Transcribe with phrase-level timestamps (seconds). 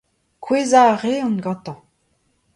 [0.43, 1.79] Kouezhañ a reont gantañ.